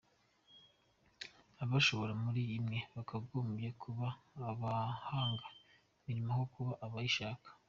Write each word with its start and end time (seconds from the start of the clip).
Abashoboye 1.63 2.13
muri 2.23 2.41
mwe, 2.65 2.79
bakagombye 2.95 3.69
kuba 3.81 4.07
abahanga 4.49 5.45
imirimo, 5.99 6.31
aho 6.33 6.43
kuba 6.53 6.73
abayishaka. 6.87 7.47